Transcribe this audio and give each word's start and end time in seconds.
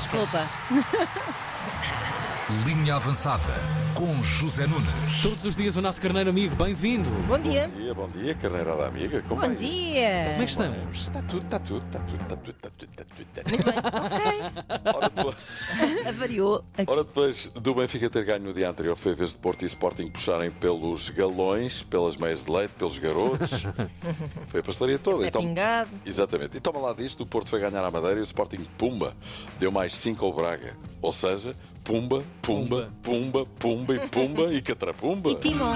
zeker. 0.00 0.08
Kloppen. 0.08 0.46
Linha 2.66 2.96
Avançada 2.96 3.42
com 3.94 4.22
José 4.22 4.66
Nunes. 4.66 5.22
Todos 5.22 5.44
os 5.46 5.56
dias 5.56 5.76
o 5.76 5.80
nosso 5.80 5.98
carneiro 6.00 6.28
amigo, 6.28 6.54
bem-vindo. 6.56 7.08
Bom 7.26 7.38
dia. 7.38 7.68
Bom 7.68 7.80
dia, 7.80 7.94
bom 7.94 8.08
dia, 8.08 8.34
carneirada 8.34 8.86
amiga. 8.86 9.22
Como 9.22 9.40
Bom 9.40 9.46
é 9.46 9.54
dia. 9.54 10.24
Como 10.32 10.42
é 10.42 10.44
que 10.44 10.50
estamos? 10.50 10.98
Está 10.98 11.22
tudo, 11.22 11.44
está 11.44 11.58
tudo, 11.60 11.86
está 11.86 11.98
tudo, 12.00 12.22
está 12.22 12.36
tudo, 12.36 12.50
está 12.50 12.70
tudo, 12.70 12.90
está 12.90 13.04
tudo. 13.04 13.22
Está 13.22 13.42
tudo. 13.42 13.50
Muito 13.50 13.64
bem. 13.64 13.74
Ok. 14.04 14.94
Ora, 14.94 15.10
depois, 15.10 15.36
Avariou. 16.06 16.64
ora, 16.86 17.04
depois 17.04 17.48
do 17.54 17.74
Benfica 17.74 18.10
ter 18.10 18.24
ganho 18.24 18.42
no 18.44 18.52
dia 18.52 18.68
anterior, 18.68 18.96
foi 18.96 19.12
a 19.12 19.14
vez 19.14 19.30
de 19.30 19.36
Porto 19.38 19.62
e 19.62 19.66
Sporting 19.66 20.08
puxarem 20.10 20.50
pelos 20.50 21.08
galões, 21.08 21.82
pelas 21.82 22.16
meias 22.16 22.44
de 22.44 22.50
leite, 22.50 22.72
pelos 22.72 22.98
garotos. 22.98 23.62
Foi 24.48 24.60
a 24.60 24.62
pastelaria 24.62 24.98
toda. 24.98 25.24
É 25.24 25.28
Então, 25.28 25.40
pingado. 25.40 25.90
exatamente. 26.04 26.56
E 26.56 26.60
toma 26.60 26.78
lá 26.78 26.92
disto, 26.92 27.22
o 27.22 27.26
Porto 27.26 27.48
foi 27.48 27.60
ganhar 27.60 27.82
a 27.84 27.90
Madeira 27.90 28.18
e 28.18 28.20
o 28.20 28.24
Sporting, 28.24 28.64
pumba, 28.76 29.16
deu 29.58 29.70
mais 29.72 29.94
5 29.94 30.24
ao 30.24 30.32
Braga. 30.32 30.76
Ou 31.00 31.12
seja, 31.12 31.54
pumba, 31.84 32.22
pumba, 32.40 32.88
pumba, 33.02 33.46
pumba 33.58 33.94
e 33.94 34.08
pumba 34.08 34.54
e 34.54 34.62
catrapumba. 34.62 35.30
E 35.34 35.34
Timon. 35.36 35.74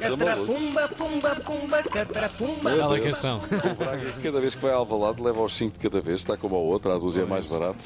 É 0.00 0.10
maluco. 0.10 0.54
Pumba, 0.54 0.88
pumba, 0.88 1.36
pumba, 1.36 1.82
catrapumba. 1.82 2.70
Bela 2.70 3.00
canção. 3.00 3.40
O 3.68 3.74
Braga, 3.74 4.12
cada 4.22 4.40
vez 4.40 4.54
que 4.54 4.62
vai 4.62 4.72
ao 4.72 4.80
Alvalade, 4.80 5.22
leva 5.22 5.40
aos 5.40 5.54
5 5.54 5.78
de 5.78 5.78
cada 5.78 6.00
vez, 6.00 6.20
está 6.20 6.36
como 6.36 6.56
a 6.56 6.58
outra, 6.58 6.94
a 6.94 6.98
dúzia 6.98 7.22
é 7.22 7.26
mais 7.26 7.46
barato. 7.46 7.84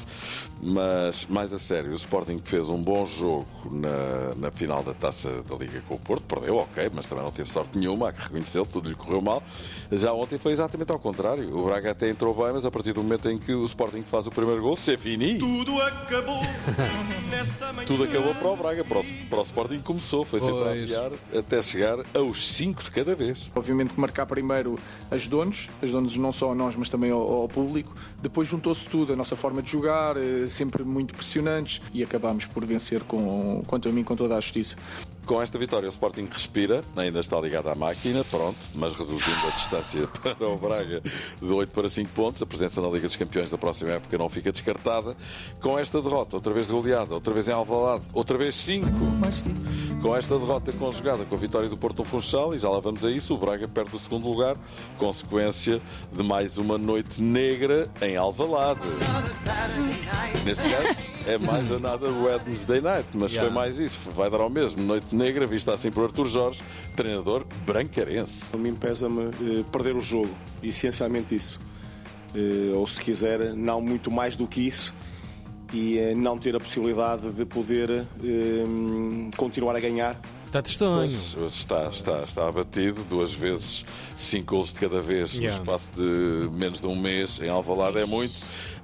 Mas, 0.61 1.25
mais 1.29 1.51
a 1.51 1.59
sério, 1.59 1.91
o 1.91 1.93
Sporting 1.93 2.41
fez 2.43 2.69
um 2.69 2.81
bom 2.81 3.05
jogo 3.05 3.45
na, 3.69 4.33
na 4.35 4.51
final 4.51 4.81
da 4.81 4.93
taça 4.93 5.43
da 5.43 5.55
Liga 5.55 5.83
com 5.87 5.95
o 5.95 5.99
Porto, 5.99 6.23
perdeu, 6.23 6.55
ok, 6.55 6.89
mas 6.93 7.05
também 7.05 7.23
não 7.23 7.31
teve 7.31 7.49
sorte 7.49 7.77
nenhuma, 7.77 8.09
há 8.09 8.13
que 8.13 8.21
reconhecê-lo, 8.21 8.65
tudo 8.65 8.87
lhe 8.87 8.95
correu 8.95 9.21
mal. 9.21 9.43
Já 9.91 10.13
ontem 10.13 10.39
foi 10.39 10.53
exatamente 10.53 10.91
ao 10.91 10.99
contrário. 10.99 11.55
O 11.55 11.65
Braga 11.65 11.91
até 11.91 12.09
entrou 12.09 12.33
bem, 12.33 12.53
mas 12.53 12.65
a 12.65 12.71
partir 12.71 12.93
do 12.93 13.03
momento 13.03 13.29
em 13.29 13.37
que 13.37 13.53
o 13.53 13.65
Sporting 13.65 14.03
faz 14.03 14.25
o 14.25 14.31
primeiro 14.31 14.61
gol, 14.61 14.77
se 14.77 14.97
fini. 14.97 15.37
Tudo 15.37 15.81
acabou. 15.81 16.39
Tudo 17.85 18.03
acabou 18.05 18.33
para 18.35 18.47
o 18.47 18.55
Braga, 18.55 18.83
para 18.83 18.99
o, 18.99 19.03
para 19.29 19.39
o 19.39 19.41
Sporting 19.41 19.79
começou, 19.79 20.23
foi 20.23 20.39
sempre 20.39 20.61
a 20.61 20.63
Pois. 20.65 20.83
aviar 20.83 21.11
até 21.37 21.61
chegar 21.61 21.97
aos 22.13 22.53
5 22.53 22.83
de 22.83 22.91
cada 22.91 23.15
vez. 23.15 23.51
Obviamente 23.55 23.93
que 23.93 23.99
marcar 23.99 24.25
primeiro 24.25 24.79
ajudou-nos, 25.11 25.69
ajudou-nos 25.81 26.15
não 26.17 26.31
só 26.31 26.51
a 26.51 26.55
nós, 26.55 26.75
mas 26.75 26.89
também 26.89 27.11
ao, 27.11 27.21
ao 27.21 27.47
público. 27.47 27.93
Depois 28.21 28.47
juntou-se 28.47 28.85
tudo, 28.87 29.13
a 29.13 29.15
nossa 29.15 29.35
forma 29.35 29.61
de 29.61 29.71
jogar, 29.71 30.15
eh, 30.17 30.45
sempre 30.47 30.83
muito 30.83 31.13
pressionantes, 31.13 31.81
e 31.93 32.01
acabámos 32.03 32.45
por 32.45 32.65
vencer, 32.65 33.01
com, 33.03 33.61
quanto 33.67 33.89
a 33.89 33.91
mim, 33.91 34.03
com 34.03 34.15
toda 34.15 34.37
a 34.37 34.41
justiça. 34.41 34.75
Com 35.25 35.41
esta 35.41 35.57
vitória, 35.57 35.87
o 35.87 35.89
Sporting 35.89 36.27
respira, 36.29 36.83
ainda 36.97 37.21
está 37.21 37.39
ligado 37.39 37.69
à 37.69 37.75
máquina, 37.75 38.25
pronto, 38.25 38.57
mas 38.75 38.91
reduzindo 38.91 39.47
a 39.47 39.51
distância 39.51 40.05
para 40.21 40.49
o 40.49 40.57
Braga 40.57 41.01
de 41.41 41.45
8 41.45 41.69
para 41.71 41.87
5 41.87 42.09
pontos. 42.11 42.41
A 42.41 42.45
presença 42.45 42.81
na 42.81 42.89
Liga 42.89 43.07
dos 43.07 43.15
Campeões 43.15 43.49
da 43.49 43.57
próxima 43.57 43.91
época 43.91 44.17
não 44.17 44.27
fica 44.27 44.51
descartada. 44.51 45.15
Com 45.61 45.79
esta 45.79 46.01
derrota, 46.01 46.35
outra 46.35 46.53
vez 46.53 46.67
de 46.67 46.73
goleada, 46.73 47.13
outra 47.13 47.33
vez 47.33 47.47
em 47.47 47.53
Alvalade, 47.53 48.03
outra 48.13 48.37
vez 48.37 48.53
5. 48.55 48.85
Com 50.01 50.15
esta 50.15 50.37
derrota 50.37 50.73
conjugada 50.73 51.23
com 51.23 51.35
a 51.35 51.37
vitória 51.37 51.69
do 51.69 51.77
Porto 51.77 52.03
Funchal, 52.03 52.53
e 52.53 52.57
já 52.57 52.69
lá 52.69 52.81
vamos 52.81 53.05
a 53.05 53.11
isso, 53.11 53.33
o 53.33 53.37
Braga 53.37 53.65
perde 53.65 53.95
o 53.95 53.99
segundo 53.99 54.27
lugar, 54.27 54.57
consequência 54.97 55.81
de 56.11 56.21
mais 56.21 56.57
uma 56.57 56.77
noite 56.77 57.21
negra 57.21 57.89
em 58.01 58.17
Alvalade. 58.17 58.81
Neste 60.43 60.63
caso, 60.69 61.02
é 61.27 61.37
mais 61.37 61.71
a 61.71 61.79
nada 61.79 62.07
Wednesday 62.09 62.81
Night, 62.81 63.07
mas 63.13 63.31
Yeah. 63.31 63.49
foi 63.49 63.49
mais 63.63 63.79
isso, 63.79 63.97
vai 64.11 64.29
dar 64.29 64.41
ao 64.41 64.49
mesmo. 64.49 64.81
Noite 64.83 65.15
negra, 65.15 65.45
vista 65.45 65.73
assim 65.73 65.91
por 65.91 66.03
Artur 66.03 66.27
Jorge, 66.27 66.61
treinador 66.95 67.45
brancarense. 67.65 68.43
A 68.53 68.57
mim 68.57 68.75
pesa-me 68.75 69.25
eh, 69.25 69.63
perder 69.71 69.95
o 69.95 70.01
jogo, 70.01 70.29
essencialmente 70.61 71.33
isso. 71.35 71.59
Eh, 72.35 72.75
ou 72.75 72.85
se 72.87 73.01
quiser, 73.01 73.53
não 73.53 73.81
muito 73.81 74.11
mais 74.11 74.35
do 74.35 74.47
que 74.47 74.67
isso, 74.67 74.93
e 75.73 75.97
eh, 75.97 76.13
não 76.15 76.37
ter 76.37 76.55
a 76.55 76.59
possibilidade 76.59 77.31
de 77.31 77.45
poder 77.45 78.05
continuar 79.37 79.75
a 79.75 79.79
ganhar. 79.79 80.19
Está 80.53 80.61
tristonho. 80.61 81.05
Está, 81.47 81.89
está, 81.89 82.19
está 82.19 82.47
abatido, 82.47 83.03
duas 83.09 83.33
vezes, 83.33 83.83
cinco 84.15 84.53
gols 84.55 84.71
de 84.71 84.81
cada 84.81 85.01
vez 85.01 85.33
Yeah. 85.33 85.57
no 85.57 85.63
espaço 85.63 85.89
de 85.95 86.47
menos 86.51 86.79
de 86.79 86.85
um 86.85 86.95
mês 86.95 87.39
em 87.41 87.49
Alvalade 87.49 87.97
é 87.97 88.05
muito. 88.05 88.35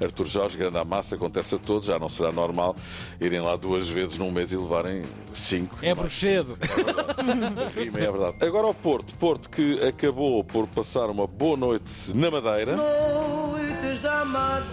Artur 0.02 0.26
Jorge, 0.26 0.58
grande 0.58 0.80
à 0.80 0.84
massa, 0.84 1.14
acontece 1.14 1.54
a 1.54 1.60
todos, 1.60 1.86
já 1.88 2.00
não 2.00 2.10
será 2.10 2.32
normal 2.32 2.76
irem 3.22 3.40
lá 3.40 3.56
duas 3.56 3.88
vezes 3.88 4.18
num 4.18 4.32
mês 4.32 4.52
e 4.52 4.58
levarem 4.58 5.04
cinco. 5.32 5.78
É 5.84 5.94
bruxedo. 5.94 6.58
Rima, 7.76 8.00
é 8.00 8.12
verdade. 8.12 8.38
Agora 8.44 8.66
ao 8.66 8.74
Porto. 8.74 9.14
Porto 9.20 9.48
que 9.48 9.80
acabou 9.84 10.44
por 10.44 10.66
passar 10.66 11.08
uma 11.12 11.28
boa 11.28 11.56
noite 11.56 11.92
na 12.16 12.32
Madeira, 12.32 12.78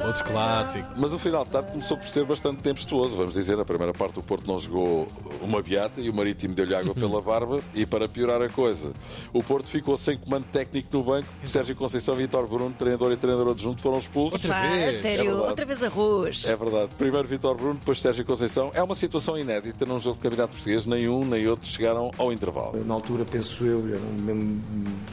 Outro 0.06 0.24
clássico. 0.24 0.88
mas 0.96 1.12
o 1.12 1.18
final 1.18 1.44
de 1.44 1.50
tarde 1.50 1.70
começou 1.72 1.96
por 1.96 2.06
ser 2.06 2.24
bastante 2.24 2.62
tempestuoso. 2.62 3.16
Vamos 3.16 3.34
dizer, 3.34 3.56
na 3.56 3.64
primeira 3.64 3.92
parte 3.92 4.18
o 4.18 4.22
Porto 4.22 4.46
não 4.46 4.58
jogou 4.58 5.06
uma 5.40 5.60
beata 5.62 6.00
e 6.00 6.08
o 6.08 6.14
Marítimo 6.14 6.54
deu-lhe 6.54 6.74
água 6.74 6.94
pela 6.94 7.20
barba. 7.20 7.60
E 7.74 7.84
para 7.84 8.08
piorar 8.08 8.40
a 8.42 8.48
coisa, 8.48 8.92
o 9.32 9.42
Porto 9.42 9.66
ficou 9.68 9.96
sem 9.96 10.16
comando 10.16 10.44
técnico 10.52 10.88
no 10.96 11.02
banco. 11.02 11.28
Sérgio 11.44 11.74
Conceição 11.76 12.14
e 12.14 12.18
Vitor 12.18 12.46
Bruno, 12.46 12.74
treinador 12.76 13.12
e 13.12 13.16
treinador 13.16 13.52
adjunto, 13.52 13.82
foram 13.82 13.98
expulsos. 13.98 14.44
Outra 14.44 14.60
Pá, 14.60 14.60
vez. 14.68 14.72
a 14.94 14.98
É 14.98 15.02
sério, 15.02 15.24
verdade. 15.24 15.48
outra 15.48 15.64
vez 15.66 15.82
arroz. 15.82 16.44
É 16.48 16.56
verdade. 16.56 16.90
Primeiro 16.96 17.26
Vitor 17.28 17.54
Bruno, 17.56 17.74
depois 17.74 18.00
Sérgio 18.00 18.24
Conceição. 18.24 18.70
É 18.74 18.82
uma 18.82 18.94
situação 18.94 19.36
inédita 19.38 19.84
num 19.84 19.98
jogo 19.98 20.16
de 20.16 20.22
campeonato 20.22 20.52
português. 20.54 20.86
Nem 20.86 21.08
um 21.08 21.24
nem 21.24 21.46
outro 21.48 21.68
chegaram 21.68 22.10
ao 22.16 22.32
intervalo. 22.32 22.82
Na 22.84 22.94
altura, 22.94 23.24
penso 23.24 23.64
eu, 23.64 23.86
eu 23.88 23.98
não 24.00 24.12
me 24.12 24.26
lembro, 24.32 24.62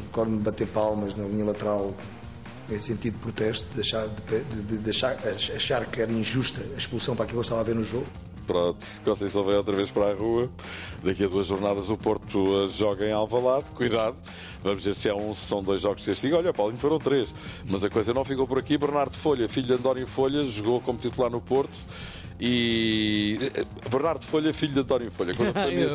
recordo-me 0.08 0.38
de 0.38 0.44
bater 0.44 0.68
palmas 0.68 1.16
na 1.16 1.24
linha 1.26 1.46
lateral 1.46 1.92
em 2.70 2.80
sentido 2.80 3.14
de 3.16 3.20
protesto, 3.20 3.66
de 3.74 3.82
achar, 3.82 4.08
de, 4.08 4.40
de- 4.44 4.78
deixar- 4.78 5.18
achar 5.28 5.86
que 5.86 6.02
era 6.02 6.12
injusta 6.12 6.62
a 6.74 6.78
expulsão 6.78 7.16
para 7.16 7.26
aquilo 7.26 7.38
que 7.38 7.40
eu 7.40 7.42
estava 7.44 7.62
a 7.62 7.64
ver 7.64 7.76
no 7.76 7.84
jogo. 7.84 8.06
Pronto, 8.46 8.86
Conceição 9.06 9.44
vai 9.46 9.56
outra 9.56 9.74
vez 9.74 9.90
para 9.90 10.12
a 10.12 10.14
rua. 10.14 10.50
Daqui 11.02 11.24
a 11.24 11.28
duas 11.30 11.48
jornadas 11.48 11.90
o 11.90 11.96
Porto 11.96 12.64
eh, 12.64 12.68
joga 12.68 13.06
em 13.08 13.14
Alvalade. 13.14 13.64
Cuidado, 13.74 14.18
vamos 14.62 14.84
ver 14.84 14.94
se 14.94 15.08
é 15.08 15.16
um, 15.16 15.34
se 15.34 15.46
são 15.48 15.64
dois 15.64 15.82
jogos 15.82 16.04
que 16.04 16.10
castigo. 16.12 16.36
Olha, 16.36 16.52
Paulinho, 16.54 16.78
foram 16.78 17.00
três. 17.00 17.34
Mas 17.70 17.86
a 17.86 17.90
coisa 17.90 18.14
não 18.14 18.26
ficou 18.26 18.46
por 18.46 18.58
aqui. 18.60 18.78
Bernardo 18.78 19.16
Folha, 19.18 19.48
filho 19.48 19.68
de 19.68 19.74
António 19.74 20.06
Folha, 20.08 20.44
jogou 20.46 20.82
como 20.82 21.00
titular 21.00 21.32
no 21.32 21.40
Porto. 21.40 21.78
E 22.38 23.40
eh, 23.56 23.64
Bernardo 23.90 24.26
Folha, 24.26 24.54
filho 24.54 24.74
de 24.74 24.80
António 24.82 25.10
Folha. 25.10 25.34
Quando 25.34 25.50
a 25.50 25.54
família, 25.64 25.90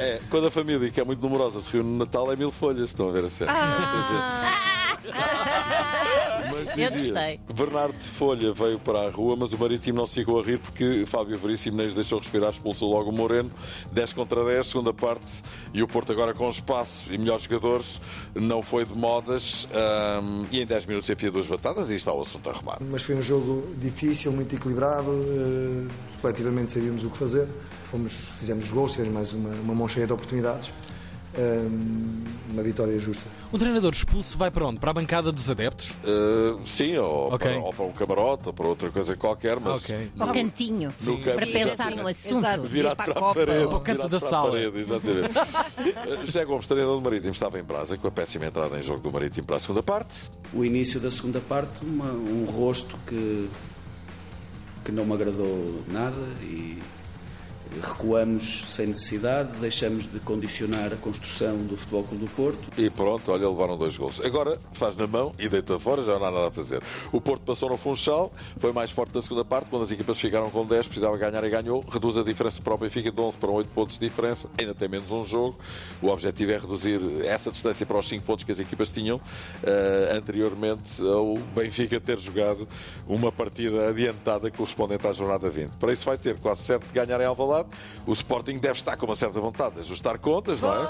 é, 0.00 0.20
quando 0.28 0.46
a 0.48 0.50
família, 0.50 0.90
que 0.90 1.00
é 1.00 1.04
muito 1.04 1.20
numerosa, 1.22 1.60
se 1.62 1.70
reúne 1.70 1.88
no 1.90 1.98
Natal, 1.98 2.32
é 2.32 2.34
mil 2.34 2.50
folhas. 2.50 2.90
Estão 2.90 3.08
a 3.10 3.12
ver 3.12 3.26
a 3.26 3.28
sério. 3.28 3.54
Mas 6.50 6.68
Eu 6.76 6.90
gostei. 6.90 7.40
Bernardo 7.54 7.98
de 7.98 8.08
Folha 8.08 8.52
veio 8.52 8.78
para 8.78 9.00
a 9.06 9.10
rua, 9.10 9.36
mas 9.36 9.52
o 9.52 9.58
Marítimo 9.58 9.98
não 9.98 10.06
se 10.06 10.20
ficou 10.20 10.40
a 10.40 10.42
rir 10.44 10.58
porque 10.58 11.04
Fábio 11.06 11.36
Veríssimo 11.38 11.76
nem 11.76 11.86
os 11.86 11.94
deixou 11.94 12.18
respirar, 12.18 12.50
expulsou 12.50 12.90
logo 12.90 13.10
o 13.10 13.12
Moreno. 13.12 13.50
10 13.92 14.12
contra 14.12 14.44
10, 14.44 14.66
segunda 14.66 14.94
parte. 14.94 15.42
E 15.74 15.82
o 15.82 15.88
Porto 15.88 16.12
agora 16.12 16.32
com 16.32 16.48
espaço 16.48 17.12
e 17.12 17.18
melhores 17.18 17.44
jogadores 17.44 18.00
não 18.34 18.62
foi 18.62 18.84
de 18.84 18.94
modas. 18.94 19.68
ahm, 19.72 20.44
e 20.50 20.60
em 20.60 20.66
10 20.66 20.86
minutos 20.86 21.10
enfia 21.10 21.30
duas 21.30 21.46
batatas 21.46 21.90
e 21.90 21.94
está 21.94 22.12
o 22.12 22.20
assunto 22.20 22.48
arrumado. 22.48 22.84
Mas 22.90 23.02
foi 23.02 23.16
um 23.16 23.22
jogo 23.22 23.66
difícil, 23.76 24.32
muito 24.32 24.54
equilibrado, 24.54 25.10
eh, 25.10 25.88
coletivamente 26.20 26.72
sabíamos 26.72 27.04
o 27.04 27.10
que 27.10 27.18
fazer. 27.18 27.46
Fomos, 27.90 28.12
fizemos 28.38 28.68
gols, 28.68 28.92
tivemos 28.92 29.12
mais 29.12 29.32
uma, 29.32 29.50
uma 29.50 29.74
mão 29.74 29.88
cheia 29.88 30.06
de 30.06 30.12
oportunidades. 30.12 30.72
Uma 32.50 32.62
vitória 32.62 32.98
justa. 32.98 33.22
Um 33.52 33.58
treinador 33.58 33.92
expulso 33.92 34.38
vai 34.38 34.50
para 34.50 34.66
onde? 34.66 34.80
Para 34.80 34.90
a 34.90 34.94
bancada 34.94 35.30
dos 35.30 35.50
adeptos? 35.50 35.92
Ah, 36.04 36.56
sim, 36.66 36.96
ou, 36.96 37.32
Ok. 37.34 37.50
para, 37.50 37.58
ou 37.60 37.72
para 37.72 37.84
um 37.84 37.92
camarote 37.92 38.42
ou 38.46 38.52
para 38.54 38.66
outra 38.66 38.90
coisa 38.90 39.16
qualquer, 39.16 39.60
mas 39.60 39.82
Ok. 39.84 40.10
Ao 40.18 40.28
cantinho. 40.32 40.92
no 41.02 41.18
campo, 41.18 41.36
Para 41.36 41.46
pensar 41.46 41.90
no 41.94 42.06
assunto. 42.08 42.62
Virado 42.66 42.96
para 42.96 43.14
para 43.14 43.30
a 43.30 43.34
parede. 43.34 43.66
Para 43.66 43.76
o 43.76 43.80
canto 43.80 44.08
da 44.08 44.18
para 44.20 44.30
sala. 44.30 44.50
parede, 44.50 44.78
exatamente. 44.78 45.34
Eh, 45.86 46.24
José 46.24 46.44
Gomes, 46.44 46.66
treinador 46.66 46.96
do 46.96 47.02
Marítimo, 47.02 47.32
estava 47.32 47.58
em 47.60 47.62
brasa 47.62 47.96
com 47.96 48.08
a 48.08 48.10
péssima 48.10 48.46
entrada 48.46 48.78
em 48.78 48.82
jogo 48.82 49.00
do 49.00 49.10
Marítimo 49.12 49.46
para 49.46 49.56
a 49.56 49.60
segunda 49.60 49.82
parte. 49.82 50.30
o 50.52 50.64
início 50.64 50.98
da 51.00 51.10
segunda 51.10 51.40
parte, 51.40 51.84
uma- 51.84 52.10
um 52.12 52.44
rosto 52.46 52.96
que, 53.06 53.48
que 54.84 54.92
não 54.92 55.04
me 55.04 55.12
agradou 55.14 55.82
nada 55.88 56.16
e 56.42 56.78
recuamos 57.96 58.66
sem 58.68 58.88
necessidade, 58.88 59.48
deixamos 59.58 60.10
de 60.10 60.20
condicionar 60.20 60.92
a 60.92 60.96
construção 60.96 61.56
do 61.64 61.76
Futebol 61.76 62.04
Clube 62.04 62.24
do 62.26 62.30
Porto. 62.32 62.58
E 62.76 62.90
pronto, 62.90 63.32
olha, 63.32 63.48
levaram 63.48 63.76
dois 63.76 63.96
gols. 63.96 64.20
Agora 64.20 64.58
faz 64.74 64.96
na 64.96 65.06
mão 65.06 65.34
e 65.38 65.48
deita 65.48 65.78
fora, 65.78 66.02
já 66.02 66.18
não 66.18 66.26
há 66.26 66.30
nada 66.30 66.48
a 66.48 66.50
fazer. 66.50 66.82
O 67.10 67.20
Porto 67.20 67.42
passou 67.42 67.70
no 67.70 67.78
Funchal, 67.78 68.30
foi 68.58 68.72
mais 68.72 68.90
forte 68.90 69.14
na 69.14 69.22
segunda 69.22 69.44
parte, 69.44 69.70
quando 69.70 69.82
as 69.82 69.90
equipas 69.90 70.18
ficaram 70.18 70.50
com 70.50 70.66
10, 70.66 70.86
precisava 70.86 71.16
ganhar 71.16 71.42
e 71.42 71.48
ganhou. 71.48 71.82
Reduz 71.88 72.16
a 72.18 72.22
diferença 72.22 72.60
para 72.60 72.74
o 72.74 72.78
Benfica 72.78 73.10
de 73.10 73.20
11 73.20 73.38
para 73.38 73.50
8 73.50 73.68
pontos 73.70 73.98
de 73.98 74.06
diferença, 74.06 74.48
ainda 74.58 74.74
tem 74.74 74.88
menos 74.88 75.10
um 75.10 75.24
jogo. 75.24 75.58
O 76.02 76.08
objetivo 76.08 76.52
é 76.52 76.58
reduzir 76.58 77.00
essa 77.24 77.50
distância 77.50 77.86
para 77.86 77.98
os 77.98 78.06
5 78.06 78.24
pontos 78.24 78.44
que 78.44 78.52
as 78.52 78.60
equipas 78.60 78.90
tinham 78.92 79.20
eh, 79.62 80.12
anteriormente 80.14 81.02
ao 81.02 81.36
Benfica 81.54 81.98
ter 81.98 82.18
jogado 82.18 82.68
uma 83.08 83.32
partida 83.32 83.88
adiantada 83.88 84.50
correspondente 84.50 85.06
à 85.06 85.12
jornada 85.12 85.48
20. 85.48 85.70
Para 85.72 85.92
isso 85.92 86.04
vai 86.04 86.18
ter 86.18 86.38
quase 86.38 86.62
certo 86.62 86.86
de 86.86 86.92
ganhar 86.92 87.20
em 87.20 87.24
Alvalade. 87.24 87.68
O 88.06 88.12
Sporting 88.12 88.58
deve 88.58 88.74
estar 88.74 88.96
com 88.96 89.06
uma 89.06 89.16
certa 89.16 89.40
vontade 89.40 89.76
de 89.76 89.80
ajustar 89.80 90.18
contas, 90.18 90.60
não 90.60 90.72
é? 90.72 90.88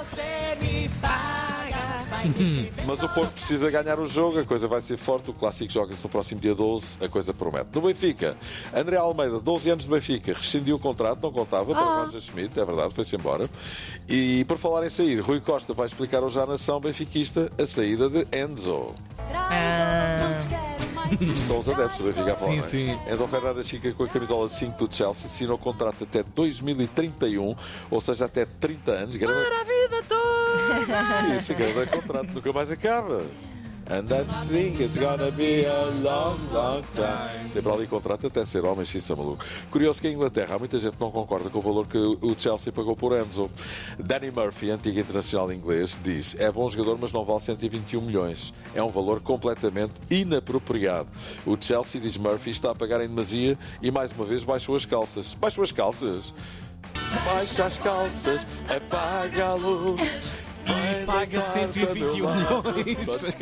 Mas 2.87 3.03
o 3.03 3.09
Porto 3.09 3.33
precisa 3.33 3.71
ganhar 3.71 3.99
o 3.99 4.07
jogo, 4.07 4.41
a 4.41 4.45
coisa 4.45 4.67
vai 4.67 4.81
ser 4.81 4.97
forte. 4.97 5.31
O 5.31 5.35
clássico 5.35 5.73
joga-se 5.73 6.03
no 6.03 6.09
próximo 6.09 6.41
dia 6.41 6.55
12, 6.55 6.99
a 7.01 7.09
coisa 7.09 7.33
promete. 7.35 7.69
No 7.75 7.83
Benfica, 7.83 8.37
André 8.75 8.97
Almeida, 8.97 9.39
12 9.39 9.71
anos 9.71 9.85
de 9.85 9.91
Benfica, 9.91 10.33
rescindiu 10.33 10.77
o 10.77 10.79
contrato, 10.79 11.23
não 11.23 11.33
contava, 11.33 11.73
para 11.73 11.83
o 11.83 12.05
Roger 12.05 12.21
Schmidt, 12.21 12.59
é 12.59 12.65
verdade, 12.65 12.95
foi-se 12.95 13.17
embora. 13.17 13.49
E 14.09 14.45
por 14.45 14.59
falar 14.59 14.85
em 14.87 14.91
sair, 14.91 15.21
Rui 15.21 15.41
Costa 15.41 15.73
vai 15.73 15.87
explicar 15.87 16.23
hoje 16.23 16.41
à 16.41 16.47
nação 16.47 16.81
benfiquista 16.81 17.51
a 17.59 17.67
saída 17.67 18.09
de 18.09 18.27
Enzo. 18.37 18.95
Isto 19.17 20.06
são 21.47 21.59
os 21.59 21.69
adeptos 21.69 21.99
do 21.99 22.05
Benfica 22.05 22.33
a 22.33 22.37
falar, 22.37 22.51
Sim, 22.51 22.57
não 22.59 22.65
é? 22.65 22.69
sim. 22.69 23.13
Enzo 23.13 23.29
Fernandes 23.29 23.71
fica 23.71 23.93
com 23.93 24.05
a 24.05 24.09
camisola 24.09 24.49
5 24.49 24.87
do 24.87 24.95
Chelsea, 24.95 25.27
assinou 25.27 25.59
contrato 25.59 26.05
até 26.05 26.23
2031, 26.23 27.55
ou 27.91 28.01
seja, 28.01 28.25
até 28.25 28.45
30 28.45 28.91
anos. 28.93 29.17
Grande... 29.17 29.45
Para 29.45 29.61
a 29.61 29.65
vida 29.65 30.03
toda! 30.09 31.05
Sim, 31.21 31.35
esse 31.35 31.55
grande 31.55 31.91
contrato 31.91 32.33
nunca 32.33 32.53
mais 32.53 32.71
acaba. 32.71 33.23
And 33.89 34.09
think 34.49 34.81
it's 34.81 34.99
gonna 34.99 35.31
be 35.31 35.65
a 35.65 35.85
long, 36.03 36.39
long 36.53 36.83
time. 36.95 37.51
Tem 37.53 37.63
para 37.63 37.73
ali 37.73 37.87
contrato 37.87 38.27
até 38.27 38.45
ser 38.45 38.65
homem, 38.65 38.85
sim, 38.85 38.99
maluco. 39.17 39.45
Curioso 39.71 40.01
que 40.01 40.09
em 40.09 40.15
Inglaterra 40.15 40.57
há 40.57 40.59
muita 40.59 40.81
gente 40.81 40.97
que 40.97 41.01
não 41.01 41.13
concorda 41.13 41.49
com 41.49 41.59
o 41.59 41.63
valor 41.63 41.87
que 41.87 41.99
o 41.99 42.35
Chelsea 42.37 42.73
pagou 42.73 42.97
por 42.97 43.17
Enzo. 43.17 43.49
Danny 43.97 44.33
Murphy, 44.33 44.71
antigo 44.71 44.99
internacional 44.99 45.53
inglês, 45.53 45.97
diz: 46.03 46.35
é 46.39 46.51
bom 46.51 46.69
jogador, 46.69 46.99
mas 47.01 47.13
não 47.13 47.25
vale 47.25 47.41
121 47.41 48.01
milhões. 48.01 48.53
É 48.75 48.83
um 48.83 48.89
valor 48.89 49.21
completamente 49.21 49.95
inapropriado. 50.11 51.09
O 51.47 51.57
Chelsea, 51.59 52.01
diz 52.01 52.17
Murphy, 52.17 52.51
está 52.51 52.73
a 52.73 52.75
pagar 52.75 53.01
em 53.01 53.09
demasia 53.09 53.57
e 53.81 53.91
mais 53.93 54.11
uma 54.11 54.25
vez 54.25 54.43
baixou 54.43 54.75
as 54.75 54.85
calças. 54.85 55.35
Baixou 55.35 55.63
as 55.63 55.71
calças? 55.71 56.35
Baixa 57.25 57.65
as 57.65 57.79
calças, 57.79 58.47
apaga 58.69 59.47
a 59.47 59.55
luz. 59.55 60.36
E 60.67 61.05
paga 61.07 61.41
121 61.41 62.35
milhões. 62.35 63.37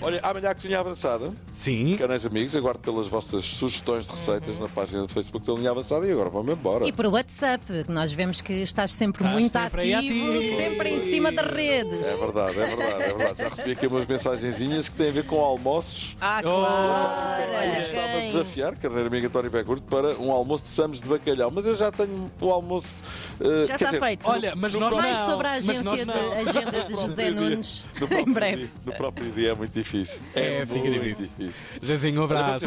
Olha, 0.00 0.20
amanhã 0.22 0.50
a 0.50 0.54
cozinha 0.54 0.80
avançada. 0.80 1.32
Sim. 1.52 1.96
Caros 1.96 2.26
amigos, 2.26 2.56
aguardo 2.56 2.80
pelas 2.80 3.06
vossas 3.06 3.44
sugestões 3.44 4.04
de 4.06 4.12
receitas 4.12 4.58
na 4.60 4.68
página 4.68 5.02
do 5.02 5.08
Facebook 5.08 5.46
da 5.46 5.52
Linha 5.54 5.70
Avançada 5.70 6.06
e 6.06 6.12
agora 6.12 6.28
vamos 6.30 6.52
embora. 6.52 6.86
E 6.86 6.92
por 6.92 7.06
WhatsApp, 7.06 7.64
que 7.84 7.90
nós 7.90 8.12
vemos 8.12 8.40
que 8.40 8.52
estás 8.54 8.92
sempre 8.92 9.22
Estás 9.24 9.40
muito 9.40 9.52
sempre 9.52 9.94
ativo, 9.94 10.36
ativo. 10.36 10.56
sempre 10.56 10.88
em 10.90 11.10
cima 11.10 11.32
das 11.32 11.46
redes. 11.50 12.06
É 12.06 12.16
verdade, 12.16 12.58
é 12.60 12.66
verdade, 12.66 13.02
é 13.02 13.06
verdade. 13.14 13.38
Já 13.40 13.48
recebi 13.48 13.72
aqui 13.72 13.86
umas 13.86 14.06
mensagenzinhas 14.06 14.88
que 14.88 14.96
têm 14.96 15.08
a 15.08 15.12
ver 15.12 15.26
com 15.26 15.40
almoços. 15.40 16.16
Ah, 16.20 16.40
Oh. 16.40 16.42
claro! 16.42 17.52
Olha, 17.52 17.80
estava 17.80 18.06
a 18.18 18.20
desafiar, 18.20 18.76
carreira 18.76 19.06
amiga 19.06 19.26
António 19.28 19.50
Pecurto, 19.50 19.82
para 19.84 20.14
um 20.18 20.30
almoço 20.30 20.64
de 20.64 20.70
samos 20.70 21.00
de 21.00 21.08
bacalhau. 21.08 21.50
Mas 21.50 21.66
eu 21.66 21.74
já 21.74 21.90
tenho 21.90 22.30
o 22.40 22.50
almoço. 22.50 22.94
eh, 23.40 23.66
Já 23.66 23.66
quer 23.66 23.74
está 23.74 23.86
dizer, 23.86 24.00
feito. 24.00 24.28
Olha, 24.28 24.54
mas 24.56 24.72
nós 24.74 24.94
Mais 24.96 25.18
não. 25.18 25.26
sobre 25.26 25.46
a 25.46 25.52
agência 25.52 25.82
de. 26.06 26.55
Agenda 26.58 26.84
de 26.84 26.92
José 26.94 27.30
dia- 27.30 27.40
Nunes 27.40 27.84
em 28.26 28.32
breve. 28.32 28.56
dia- 28.56 28.70
no 28.84 28.92
próprio 28.94 29.30
dia 29.32 29.50
é 29.50 29.54
muito 29.54 29.72
difícil. 29.72 30.20
É, 30.34 30.58
É, 30.62 30.66
fica 30.66 30.78
muito 30.88 31.22
difícil. 31.22 31.66
Zezinho, 31.84 32.20
um 32.20 32.24
abraço. 32.24 32.64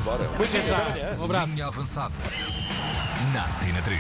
é 0.58 0.62
já. 0.64 1.18
Um 1.20 1.24
abraço. 1.26 1.54
Linha 1.54 1.68
avançada. 1.68 2.14
Na 3.34 3.44
Tina 3.66 3.82
3. 3.82 4.00